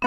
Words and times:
به 0.00 0.06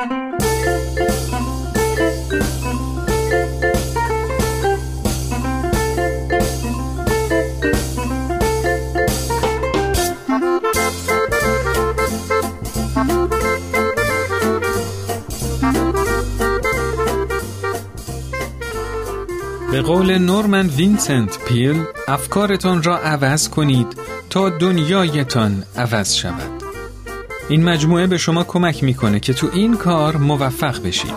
قول 19.85 20.17
نورمن 20.17 20.67
وینسنت 20.67 21.45
پیل 21.45 21.83
افکارتان 22.07 22.83
را 22.83 22.97
عوض 22.97 23.49
کنید 23.49 23.87
تا 24.29 24.49
دنیایتان 24.49 25.63
عوض 25.77 26.15
شود. 26.15 26.60
این 27.51 27.63
مجموعه 27.63 28.07
به 28.07 28.17
شما 28.17 28.43
کمک 28.43 28.83
می‌کنه 28.83 29.19
که 29.19 29.33
تو 29.33 29.49
این 29.53 29.77
کار 29.77 30.17
موفق 30.17 30.81
بشید. 30.81 31.13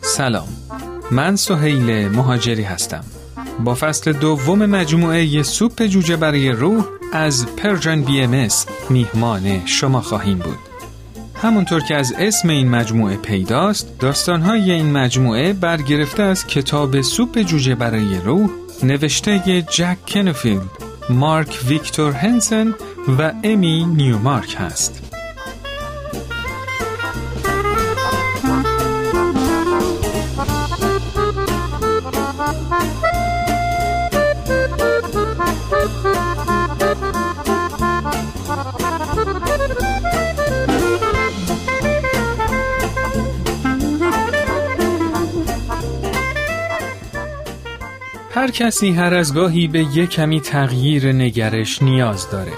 سلام. 0.00 0.48
من 1.10 1.36
سهیل 1.36 2.08
مهاجری 2.08 2.62
هستم. 2.62 3.04
با 3.64 3.74
فصل 3.74 4.12
دوم 4.12 4.66
مجموعه 4.66 5.42
سوپ 5.42 5.82
جوجه 5.82 6.16
برای 6.16 6.50
روح 6.50 6.84
از 7.12 7.46
Persian 7.46 8.02
BMS 8.02 8.48
میهمان 8.90 9.66
شما 9.66 10.00
خواهیم 10.00 10.38
بود. 10.38 10.73
همونطور 11.44 11.80
که 11.80 11.94
از 11.94 12.12
اسم 12.18 12.48
این 12.48 12.68
مجموعه 12.68 13.16
پیداست 13.16 13.98
داستانهای 14.00 14.70
این 14.70 14.92
مجموعه 14.92 15.52
برگرفته 15.52 16.22
از 16.22 16.46
کتاب 16.46 17.00
سوپ 17.00 17.38
جوجه 17.38 17.74
برای 17.74 18.18
روح 18.24 18.50
نوشته 18.82 19.62
جک 19.62 19.96
کنفیلد 20.08 20.70
مارک 21.10 21.58
ویکتور 21.68 22.12
هنسن 22.12 22.74
و 23.18 23.32
امی 23.42 23.84
نیومارک 23.84 24.56
هست. 24.58 25.03
هر 48.44 48.50
کسی 48.50 48.90
هر 48.90 49.14
از 49.14 49.34
گاهی 49.34 49.68
به 49.68 49.78
یک 49.78 50.10
کمی 50.10 50.40
تغییر 50.40 51.12
نگرش 51.12 51.82
نیاز 51.82 52.30
داره. 52.30 52.52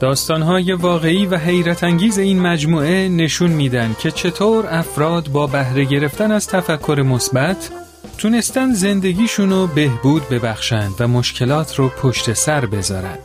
داستانهای 0.00 0.72
واقعی 0.72 1.26
و 1.26 1.36
حیرت 1.36 1.84
انگیز 1.84 2.18
این 2.18 2.40
مجموعه 2.40 3.08
نشون 3.08 3.50
میدن 3.50 3.96
که 3.98 4.10
چطور 4.10 4.66
افراد 4.66 5.28
با 5.28 5.46
بهره 5.46 5.84
گرفتن 5.84 6.32
از 6.32 6.48
تفکر 6.48 7.04
مثبت 7.06 7.70
تونستن 8.18 8.72
زندگیشونو 8.72 9.66
بهبود 9.66 10.28
ببخشند 10.28 10.94
و 11.00 11.08
مشکلات 11.08 11.78
رو 11.78 11.88
پشت 11.88 12.32
سر 12.32 12.66
بذارن. 12.66 13.18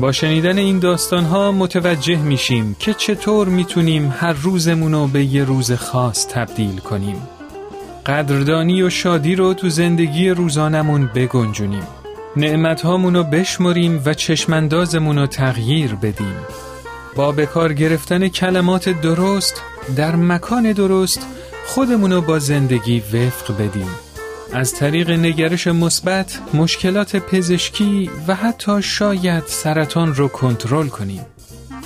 با 0.00 0.12
شنیدن 0.12 0.58
این 0.58 0.78
داستانها 0.78 1.52
متوجه 1.52 2.18
میشیم 2.18 2.76
که 2.78 2.94
چطور 2.94 3.48
می‌تونیم 3.48 4.14
هر 4.18 4.32
روزمونو 4.32 5.06
به 5.06 5.24
یه 5.24 5.44
روز 5.44 5.72
خاص 5.72 6.26
تبدیل 6.26 6.78
کنیم. 6.78 7.39
قدردانی 8.10 8.82
و 8.82 8.90
شادی 8.90 9.36
رو 9.36 9.54
تو 9.54 9.68
زندگی 9.68 10.30
روزانمون 10.30 11.06
بگنجونیم. 11.06 11.86
نعمت 12.36 12.84
رو 12.84 13.24
بشمریم 13.24 14.02
و 14.04 14.14
چشمندازمون 14.14 15.18
رو 15.18 15.26
تغییر 15.26 15.94
بدیم. 15.94 16.34
با 17.16 17.32
بکار 17.32 17.72
گرفتن 17.72 18.28
کلمات 18.28 18.88
درست 18.88 19.62
در 19.96 20.16
مکان 20.16 20.72
درست 20.72 21.26
خودمون 21.66 22.12
رو 22.12 22.20
با 22.20 22.38
زندگی 22.38 23.00
وفق 23.00 23.56
بدیم. 23.56 23.88
از 24.52 24.74
طریق 24.74 25.10
نگرش 25.10 25.66
مثبت 25.66 26.40
مشکلات 26.54 27.16
پزشکی 27.16 28.10
و 28.28 28.34
حتی 28.34 28.82
شاید 28.82 29.42
سرطان 29.46 30.14
رو 30.14 30.28
کنترل 30.28 30.88
کنیم. 30.88 31.26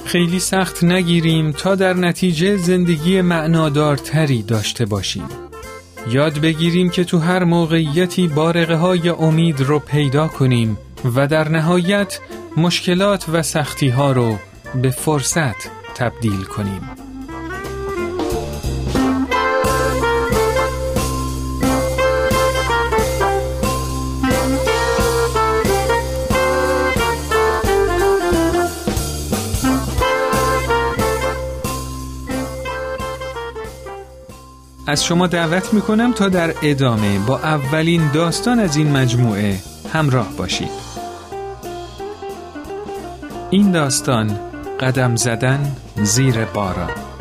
خیلی 0.05 0.39
سخت 0.39 0.85
نگیریم 0.85 1.53
تا 1.53 1.75
در 1.75 1.95
نتیجه 1.95 2.57
زندگی 2.57 3.21
معنادارتری 3.21 4.43
داشته 4.43 4.85
باشیم. 4.85 5.44
یاد 6.11 6.39
بگیریم 6.39 6.91
که 6.91 7.05
تو 7.05 7.19
هر 7.19 7.45
موقعیتی 7.45 8.29
بارقه 8.29 8.75
های 8.75 9.09
امید 9.09 9.61
رو 9.61 9.79
پیدا 9.79 10.29
کنیم 10.29 10.79
و 11.15 11.27
در 11.27 11.49
نهایت 11.49 12.21
مشکلات 12.57 13.29
و 13.29 13.43
سختی 13.43 13.89
ها 13.89 14.13
رو 14.13 14.39
به 14.83 14.91
فرصت 14.91 15.71
تبدیل 15.95 16.43
کنیم. 16.45 17.04
از 34.95 35.05
شما 35.05 35.27
دعوت 35.27 35.75
می‌کنم 35.75 36.13
تا 36.13 36.29
در 36.29 36.55
ادامه 36.63 37.19
با 37.19 37.39
اولین 37.39 38.11
داستان 38.13 38.61
از 38.61 38.77
این 38.77 38.93
مجموعه 38.97 39.59
همراه 39.93 40.29
باشید. 40.37 40.71
این 43.51 43.71
داستان 43.71 44.39
قدم 44.81 45.17
زدن 45.17 45.77
زیر 46.03 46.45
باران. 46.45 47.14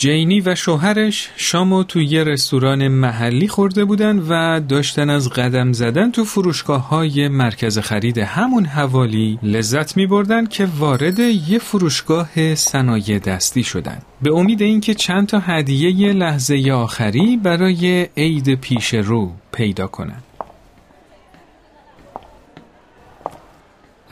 جینی 0.00 0.40
و 0.40 0.54
شوهرش 0.54 1.28
شامو 1.36 1.84
تو 1.84 2.00
یه 2.00 2.24
رستوران 2.24 2.88
محلی 2.88 3.48
خورده 3.48 3.84
بودن 3.84 4.18
و 4.18 4.60
داشتن 4.60 5.10
از 5.10 5.28
قدم 5.30 5.72
زدن 5.72 6.10
تو 6.10 6.24
فروشگاه 6.24 6.88
های 6.88 7.28
مرکز 7.28 7.78
خرید 7.78 8.18
همون 8.18 8.64
حوالی 8.64 9.38
لذت 9.42 9.96
می 9.96 10.06
بردن 10.06 10.46
که 10.46 10.68
وارد 10.78 11.18
یه 11.18 11.58
فروشگاه 11.58 12.54
صنایع 12.54 13.18
دستی 13.18 13.62
شدن. 13.62 13.98
به 14.22 14.34
امید 14.34 14.62
اینکه 14.62 14.94
چند 14.94 15.26
تا 15.26 15.38
هدیه 15.38 16.12
لحظه 16.12 16.70
آخری 16.72 17.36
برای 17.36 18.08
عید 18.16 18.54
پیش 18.54 18.94
رو 18.94 19.32
پیدا 19.52 19.86
کنن. 19.86 20.22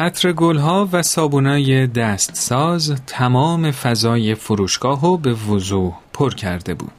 عطر 0.00 0.32
گلها 0.32 0.88
و 0.92 1.02
صابونای 1.02 1.86
دستساز 1.86 2.94
تمام 3.06 3.70
فضای 3.70 4.34
فروشگاه 4.34 5.02
رو 5.02 5.16
به 5.16 5.32
وضوح 5.32 5.94
پر 6.12 6.34
کرده 6.34 6.74
بود. 6.74 6.92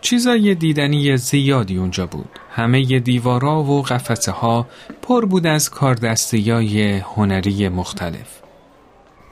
چیزای 0.00 0.54
دیدنی 0.54 1.16
زیادی 1.16 1.76
اونجا 1.76 2.06
بود. 2.06 2.28
همه 2.50 3.00
دیوارا 3.00 3.62
و 3.62 3.82
قفسه 3.82 4.32
ها 4.32 4.66
پر 5.02 5.24
بود 5.24 5.46
از 5.46 5.70
کاردستیای 5.70 6.98
هنری 6.98 7.68
مختلف. 7.68 8.40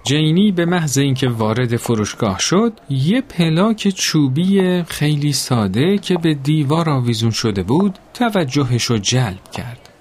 جینی 0.04 0.52
به 0.52 0.64
محض 0.64 0.98
اینکه 0.98 1.28
وارد 1.28 1.76
فروشگاه 1.76 2.38
شد 2.38 2.72
یه 2.90 3.20
پلاک 3.20 3.88
چوبی 3.88 4.82
خیلی 4.82 5.32
ساده 5.32 5.98
که 5.98 6.14
به 6.14 6.34
دیوار 6.34 6.90
آویزون 6.90 7.30
شده 7.30 7.62
بود 7.62 7.98
توجهش 8.14 8.84
رو 8.84 8.98
جلب 8.98 9.50
کرد. 9.52 9.91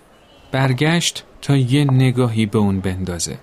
برگشت 0.52 1.24
تا 1.42 1.56
یه 1.56 1.84
نگاهی 1.84 2.46
به 2.46 2.58
اون 2.58 2.80
بندازه 2.80 3.38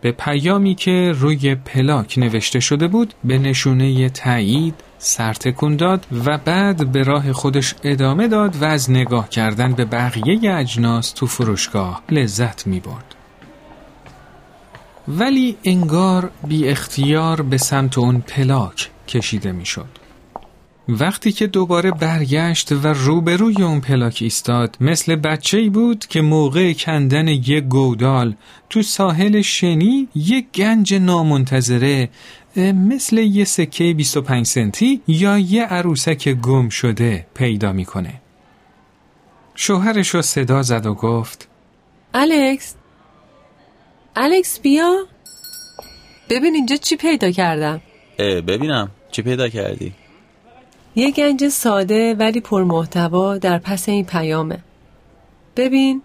به 0.00 0.12
پیامی 0.12 0.74
که 0.74 1.12
روی 1.16 1.54
پلاک 1.54 2.18
نوشته 2.18 2.60
شده 2.60 2.88
بود 2.88 3.14
به 3.24 3.38
نشونه 3.38 4.08
تایید 4.08 4.74
سرتکون 4.98 5.76
داد 5.76 6.06
و 6.24 6.38
بعد 6.38 6.92
به 6.92 7.02
راه 7.02 7.32
خودش 7.32 7.74
ادامه 7.84 8.28
داد 8.28 8.56
و 8.56 8.64
از 8.64 8.90
نگاه 8.90 9.28
کردن 9.28 9.72
به 9.72 9.84
بقیه 9.84 10.54
اجناس 10.54 11.12
تو 11.12 11.26
فروشگاه 11.26 12.02
لذت 12.10 12.66
می 12.66 12.80
برد. 12.80 13.14
ولی 15.08 15.56
انگار 15.64 16.30
بی 16.48 16.68
اختیار 16.68 17.42
به 17.42 17.58
سمت 17.58 17.98
اون 17.98 18.20
پلاک 18.20 18.90
کشیده 19.08 19.52
می 19.52 19.66
شد. 19.66 20.03
وقتی 20.88 21.32
که 21.32 21.46
دوباره 21.46 21.90
برگشت 21.90 22.72
و 22.72 22.86
روبروی 22.86 23.62
اون 23.62 23.80
پلاک 23.80 24.18
ایستاد 24.20 24.76
مثل 24.80 25.16
بچه 25.16 25.58
ای 25.58 25.68
بود 25.68 26.06
که 26.06 26.20
موقع 26.20 26.72
کندن 26.72 27.28
یه 27.28 27.60
گودال 27.60 28.34
تو 28.70 28.82
ساحل 28.82 29.40
شنی 29.40 30.08
یه 30.14 30.44
گنج 30.54 30.94
نامنتظره 30.94 32.08
مثل 32.56 33.18
یه 33.18 33.44
سکه 33.44 33.94
25 33.94 34.46
سنتی 34.46 35.00
یا 35.08 35.38
یه 35.38 35.64
عروسک 35.64 36.28
گم 36.28 36.68
شده 36.68 37.26
پیدا 37.34 37.72
می‌کنه. 37.72 38.20
شوهرش 39.54 40.08
رو 40.08 40.22
صدا 40.22 40.62
زد 40.62 40.86
و 40.86 40.94
گفت 40.94 41.48
الکس؟ 42.14 42.74
الکس 44.16 44.60
بیا. 44.60 44.96
ببین 46.30 46.54
اینجا 46.54 46.76
چی 46.76 46.96
پیدا 46.96 47.30
کردم. 47.30 47.80
ببینم. 48.18 48.90
چی 49.10 49.22
پیدا 49.22 49.48
کردی؟ 49.48 49.92
یه 50.94 51.10
گنج 51.10 51.48
ساده 51.48 52.14
ولی 52.14 52.40
پرمحتوا 52.40 53.38
در 53.38 53.58
پس 53.58 53.88
این 53.88 54.06
پیامه. 54.06 54.58
ببین 55.56 56.02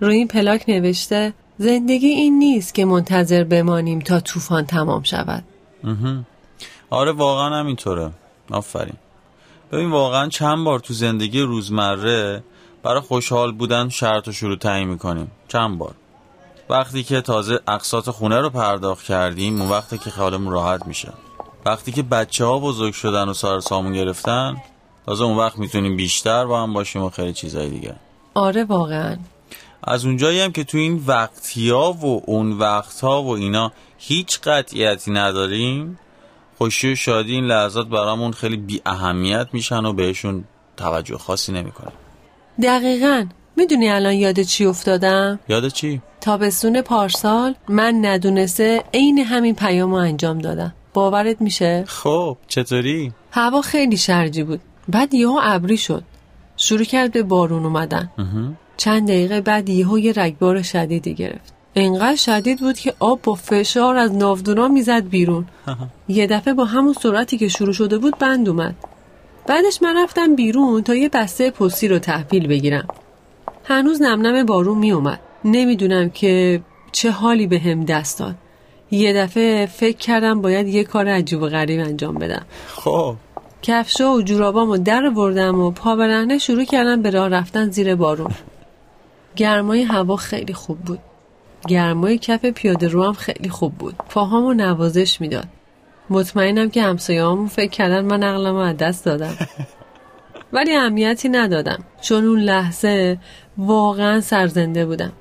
روی 0.00 0.16
این 0.16 0.28
پلاک 0.28 0.64
نوشته 0.68 1.32
زندگی 1.58 2.06
این 2.06 2.38
نیست 2.38 2.74
که 2.74 2.84
منتظر 2.84 3.44
بمانیم 3.44 3.98
تا 3.98 4.20
طوفان 4.20 4.66
تمام 4.66 5.02
شود. 5.02 5.44
آره 6.90 7.12
واقعا 7.12 7.60
همینطوره. 7.60 8.10
آفرین. 8.50 8.94
ببین 9.72 9.90
واقعا 9.90 10.28
چند 10.28 10.64
بار 10.64 10.78
تو 10.78 10.94
زندگی 10.94 11.40
روزمره 11.40 12.42
برای 12.82 13.00
خوشحال 13.00 13.52
بودن 13.52 13.88
شرط 13.88 14.28
و 14.28 14.32
شروع 14.32 14.56
تعیین 14.56 14.88
می‌کنیم. 14.88 15.30
چند 15.48 15.78
بار. 15.78 15.94
وقتی 16.70 17.02
که 17.02 17.20
تازه 17.20 17.60
اقساط 17.68 18.10
خونه 18.10 18.40
رو 18.40 18.50
پرداخت 18.50 19.04
کردیم 19.04 19.60
اون 19.60 19.70
وقتی 19.70 19.98
که 19.98 20.10
خیالمون 20.10 20.52
راحت 20.52 20.86
میشه. 20.86 21.12
وقتی 21.66 21.92
که 21.92 22.02
بچه 22.02 22.44
ها 22.44 22.58
بزرگ 22.58 22.92
شدن 22.92 23.28
و 23.28 23.34
سار 23.34 23.60
سامون 23.60 23.92
گرفتن 23.92 24.56
تازه 25.06 25.24
اون 25.24 25.36
وقت 25.36 25.58
می‌تونیم 25.58 25.96
بیشتر 25.96 26.44
با 26.44 26.62
هم 26.62 26.72
باشیم 26.72 27.02
و 27.02 27.10
خیلی 27.10 27.32
چیزهای 27.32 27.68
دیگه. 27.68 27.94
آره 28.34 28.64
واقعا. 28.64 29.16
از 29.84 30.04
اونجایی 30.04 30.40
هم 30.40 30.52
که 30.52 30.64
تو 30.64 30.78
این 30.78 31.04
وقتی 31.06 31.70
ها 31.70 31.92
و 31.92 32.22
اون 32.26 32.52
وقت 32.52 33.00
ها 33.00 33.22
و 33.22 33.28
اینا 33.28 33.72
هیچ 33.98 34.40
قطعیتی 34.40 35.10
نداریم 35.10 35.98
خوشی 36.58 36.92
و 36.92 36.94
شادی 36.94 37.34
این 37.34 37.44
لحظات 37.44 37.86
برامون 37.86 38.32
خیلی 38.32 38.56
بی 38.56 38.82
اهمیت 38.86 39.48
میشن 39.52 39.84
و 39.84 39.92
بهشون 39.92 40.44
توجه 40.76 41.18
خاصی 41.18 41.52
نمی‌کنیم. 41.52 41.92
دقیقا. 42.62 43.26
می‌دونی 43.56 43.88
الان 43.88 44.12
یاد 44.12 44.40
چی 44.40 44.66
افتادم؟ 44.66 45.38
یاد 45.48 45.68
چی؟ 45.68 46.02
تابستون 46.20 46.82
پارسال 46.82 47.54
من 47.68 48.04
ندونسته 48.04 48.84
عین 48.94 49.18
همین 49.18 49.54
پیامو 49.54 49.94
انجام 49.94 50.38
دادم. 50.38 50.74
باورت 50.94 51.40
میشه؟ 51.40 51.84
خب 51.86 52.36
چطوری؟ 52.48 53.12
هوا 53.30 53.62
خیلی 53.62 53.96
شرجی 53.96 54.42
بود. 54.42 54.60
بعد 54.88 55.14
یهو 55.14 55.40
ابری 55.42 55.76
شد. 55.76 56.02
شروع 56.56 56.84
کرد 56.84 57.12
به 57.12 57.22
بارون 57.22 57.64
اومدن. 57.64 58.10
چند 58.76 59.08
دقیقه 59.08 59.40
بعد 59.40 59.68
یهو 59.68 59.98
یه 59.98 60.12
رگبار 60.16 60.62
شدیدی 60.62 61.14
گرفت. 61.14 61.54
انقدر 61.74 62.16
شدید 62.16 62.60
بود 62.60 62.78
که 62.78 62.94
آب 62.98 63.22
با 63.22 63.34
فشار 63.34 63.96
از 63.96 64.12
ناودونا 64.12 64.68
می‌زد 64.68 65.08
بیرون. 65.08 65.46
یه 66.08 66.26
دفعه 66.26 66.54
با 66.54 66.64
همون 66.64 66.92
سرعتی 66.92 67.38
که 67.38 67.48
شروع 67.48 67.72
شده 67.72 67.98
بود 67.98 68.18
بند 68.18 68.48
اومد. 68.48 68.74
بعدش 69.46 69.82
من 69.82 70.02
رفتم 70.02 70.36
بیرون 70.36 70.82
تا 70.82 70.94
یه 70.94 71.08
بسته 71.08 71.50
پستی 71.50 71.88
رو 71.88 71.98
تحویل 71.98 72.46
بگیرم. 72.46 72.88
هنوز 73.64 74.02
نمنم 74.02 74.46
بارون 74.46 74.78
میومد 74.78 75.20
نمی‌دونم 75.44 76.10
که 76.10 76.62
چه 76.92 77.10
حالی 77.10 77.46
به 77.46 77.58
هم 77.58 77.84
دست 77.84 78.18
داد. 78.18 78.34
یه 78.90 79.12
دفعه 79.12 79.66
فکر 79.66 79.96
کردم 79.96 80.42
باید 80.42 80.68
یه 80.68 80.84
کار 80.84 81.08
عجیب 81.08 81.42
و 81.42 81.46
غریب 81.46 81.80
انجام 81.80 82.14
بدم. 82.14 82.46
خب. 82.66 83.16
کفشا 83.62 84.12
و 84.12 84.22
جورابامو 84.22 84.76
در 84.76 85.10
بردم 85.10 85.60
و 85.60 85.70
پا 85.70 85.96
برهنه 85.96 86.38
شروع 86.38 86.64
کردم 86.64 87.02
به 87.02 87.10
راه 87.10 87.28
رفتن 87.28 87.70
زیر 87.70 87.94
بارون. 87.94 88.30
گرمای 89.36 89.82
هوا 89.82 90.16
خیلی 90.16 90.52
خوب 90.52 90.78
بود. 90.78 90.98
گرمای 91.68 92.18
کف 92.18 92.46
پیاده 92.46 92.88
رو 92.88 93.04
هم 93.04 93.12
خیلی 93.12 93.48
خوب 93.48 93.74
بود. 93.74 93.94
پاهامو 93.96 94.52
نوازش 94.52 95.20
می‌داد. 95.20 95.48
مطمئنم 96.10 96.70
که 96.70 96.82
همسایه‌هامون 96.82 97.46
فکر 97.46 97.70
کردن 97.70 98.04
من 98.04 98.22
عقلمو 98.22 98.58
از 98.58 98.76
دست 98.76 99.04
دادم. 99.04 99.36
ولی 100.52 100.76
اهمیتی 100.76 101.28
ندادم. 101.28 101.84
چون 102.00 102.24
اون 102.24 102.40
لحظه 102.40 103.18
واقعا 103.58 104.20
سرزنده 104.20 104.86
بودم. 104.86 105.12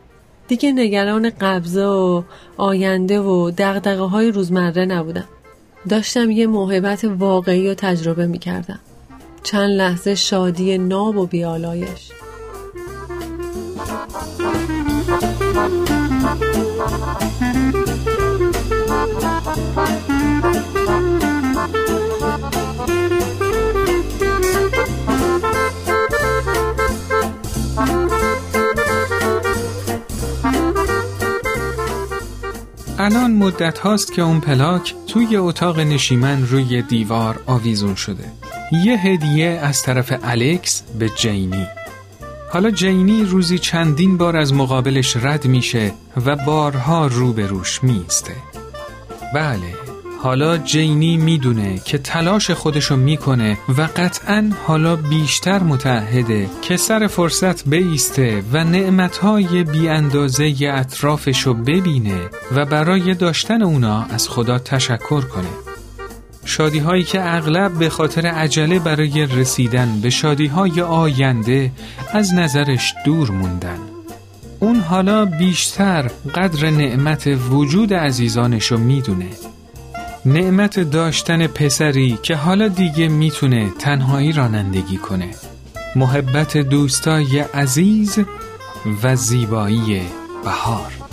دیگه 0.50 0.72
نگران 0.72 1.30
قبضه 1.30 1.86
و 1.86 2.24
آینده 2.58 3.20
و 3.20 3.52
دقدقه 3.52 4.04
های 4.04 4.32
روزمره 4.32 4.86
نبودم. 4.86 5.28
داشتم 5.90 6.32
یه 6.32 6.48
محبت 6.48 7.04
واقعی 7.04 7.68
رو 7.68 7.74
تجربه 7.74 8.28
می 8.28 8.40
کردم 8.40 8.80
چند 9.44 9.70
لحظه 9.70 10.16
شادی 10.16 10.78
ناب 10.78 11.18
و 11.18 11.26
بیالایش. 11.26 12.12
الان 33.02 33.32
مدت 33.32 33.80
هاست 33.80 34.14
که 34.14 34.22
اون 34.22 34.40
پلاک 34.40 34.96
توی 35.08 35.36
اتاق 35.36 35.80
نشیمن 35.80 36.48
روی 36.48 36.82
دیوار 36.82 37.40
آویزون 37.46 37.96
شده. 37.96 38.32
یه 38.86 38.98
هدیه 38.98 39.60
از 39.64 39.84
طرف 39.84 40.20
الکس 40.24 40.84
به 41.00 41.10
جینی. 41.10 41.68
حالا 42.52 42.72
جینی 42.72 43.24
روزی 43.24 43.60
چندین 43.60 44.18
بار 44.18 44.38
از 44.38 44.54
مقابلش 44.54 45.18
رد 45.18 45.46
میشه 45.46 45.92
و 46.26 46.36
بارها 46.36 47.08
روبروش 47.08 47.84
میسته 47.84 48.36
بله. 49.36 49.89
حالا 50.22 50.58
جینی 50.58 51.18
می‌دونه 51.18 51.80
که 51.86 51.98
تلاش 51.98 52.52
خودشو 52.52 52.96
می‌کنه 52.96 53.58
و 53.78 53.82
قطعا 53.96 54.52
حالا 54.68 54.96
بیشتر 54.96 55.64
متعهده 55.64 56.50
که 56.62 56.78
سر 56.78 57.08
فرصت 57.08 57.70
بیسته 57.70 58.44
و 58.54 58.64
نعمتهای 58.64 59.64
بی 59.64 59.90
اندازه 59.90 60.56
اطرافشو 60.74 61.54
ببینه 61.54 62.30
و 62.56 62.66
برای 62.66 63.14
داشتن 63.14 63.62
اونا 63.62 64.04
از 64.04 64.30
خدا 64.30 64.60
تشکر 64.60 65.22
کنه. 65.22 65.48
شادی 66.46 66.80
هایی 66.80 67.04
که 67.04 67.36
اغلب 67.36 67.72
به 67.72 67.90
خاطر 67.90 68.28
عجله 68.28 68.80
برای 68.80 69.26
رسیدن 69.26 70.00
به 70.02 70.10
شادی 70.10 70.48
های 70.48 70.82
آینده 70.82 71.72
از 72.14 72.34
نظرش 72.34 72.94
دور 73.06 73.32
موندن. 73.32 73.80
اون 74.60 74.80
حالا 74.80 75.26
بیشتر 75.26 76.12
قدر 76.36 76.70
نعمت 76.70 77.28
وجود 77.50 77.94
عزیزانشو 77.94 78.78
می‌دونه. 78.78 79.30
نعمت 80.26 80.80
داشتن 80.80 81.48
پسری 81.48 82.20
که 82.24 82.36
حالا 82.36 82.68
دیگه 82.68 83.08
می‌تونه 83.08 83.70
تنهایی 83.80 84.32
رانندگی 84.32 84.98
کنه. 84.98 85.30
محبت 85.96 86.58
دوستای 86.58 87.40
عزیز 87.40 88.20
و 89.04 89.16
زیبایی 89.16 90.02
بهار. 90.44 91.09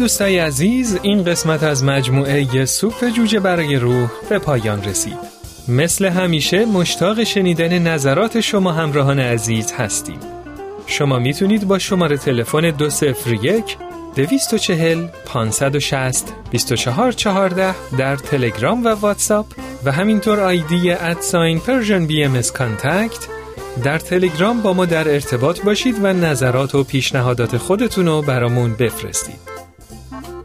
دوستای 0.00 0.38
عزیز 0.38 0.98
این 1.02 1.24
قسمت 1.24 1.62
از 1.62 1.84
مجموعه 1.84 2.64
سوپ 2.64 3.08
جوجه 3.08 3.40
برای 3.40 3.76
روح 3.76 4.08
به 4.28 4.38
پایان 4.38 4.84
رسید. 4.84 5.18
مثل 5.68 6.04
همیشه 6.04 6.64
مشتاق 6.64 7.24
شنیدن 7.24 7.78
نظرات 7.78 8.40
شما 8.40 8.72
همراهان 8.72 9.18
عزیز 9.18 9.72
هستیم. 9.72 10.18
شما 10.86 11.18
می‌تونید 11.18 11.68
با 11.68 11.78
شماره 11.78 12.16
تلفن 12.16 12.70
201 12.70 13.76
240 14.16 15.06
560 15.26 16.24
2414 16.50 17.74
در 17.98 18.16
تلگرام 18.16 18.84
و 18.84 18.88
واتساپ 18.88 19.46
و 19.84 19.92
همینطور 19.92 20.40
آیدی 20.40 20.90
at 20.90 21.60
sign 21.60 22.06
Persian 22.06 22.24
BMS 22.24 22.42
contact 22.42 23.26
در 23.84 23.98
تلگرام 23.98 24.62
با 24.62 24.72
ما 24.72 24.86
در 24.86 25.08
ارتباط 25.08 25.60
باشید 25.60 25.96
و 26.02 26.12
نظرات 26.12 26.74
و 26.74 26.84
پیشنهادات 26.84 27.56
خودتون 27.56 28.06
رو 28.06 28.22
برامون 28.22 28.74
بفرستید. 28.74 29.49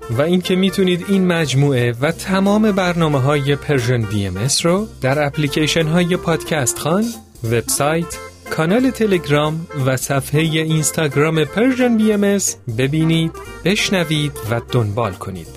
و 0.10 0.22
اینکه 0.22 0.56
می‌تونید 0.56 1.06
این 1.10 1.28
مجموعه 1.28 1.94
و 2.02 2.12
تمام 2.12 2.72
برنامه 2.72 3.20
های 3.20 3.56
Persian 3.56 4.02
BMS 4.02 4.38
رو 4.64 4.88
در 5.02 5.26
اپلیکیشن 5.26 5.88
های 5.88 6.18
پادکست 6.18 6.80
خوان، 6.80 7.06
وبسایت، 7.44 8.18
کانال 8.50 8.90
تلگرام 8.90 9.68
و 9.86 9.98
صفحه 9.98 10.42
اینستاگرام 10.42 11.46
Persian 11.46 11.98
BMS 11.98 12.38
ببینید، 12.78 13.32
بشنوید 13.66 14.32
و 14.52 14.62
دنبال 14.72 15.14
کنید. 15.14 15.48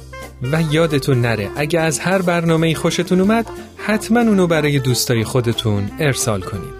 و 0.42 0.62
یادتون 0.70 1.20
نره 1.20 1.50
اگه 1.56 1.80
از 1.80 1.98
هر 1.98 2.22
برنامه 2.22 2.74
خوشتون 2.74 3.20
اومد 3.20 3.46
حتما 3.76 4.20
اونو 4.20 4.46
برای 4.46 4.78
دوستای 4.78 5.24
خودتون 5.24 5.90
ارسال 6.00 6.40
کنید. 6.40 6.77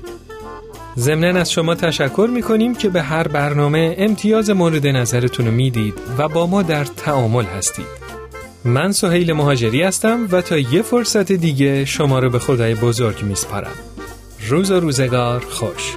ضمنا 0.99 1.40
از 1.40 1.52
شما 1.52 1.75
تشکر 1.75 2.28
می 2.33 2.43
کنیم 2.43 2.75
که 2.75 2.88
به 2.88 3.02
هر 3.02 3.28
برنامه 3.28 3.95
امتیاز 3.99 4.50
مورد 4.50 4.87
نظرتون 4.87 5.47
رو 5.47 5.52
می‌دید 5.52 5.95
و 6.19 6.28
با 6.28 6.47
ما 6.47 6.62
در 6.62 6.85
تعامل 6.85 7.45
هستید. 7.45 7.87
من 8.64 8.93
سهیل 8.93 9.33
مهاجری 9.33 9.83
هستم 9.83 10.28
و 10.31 10.40
تا 10.40 10.59
یه 10.59 10.83
فرصت 10.83 11.33
دیگه 11.33 11.85
شما 11.85 12.19
رو 12.19 12.31
به 12.31 12.38
خدای 12.38 12.75
بزرگ 12.75 13.23
میسپارم. 13.23 13.76
روز 14.49 14.71
و 14.71 14.81
روزگار 14.81 15.40
خوش. 15.40 15.97